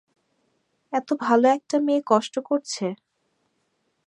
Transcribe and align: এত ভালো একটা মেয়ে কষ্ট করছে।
এত 0.93 1.09
ভালো 1.21 1.47
একটা 1.49 1.77
মেয়ে 1.79 2.01
কষ্ট 2.07 2.35
করছে। 2.47 2.85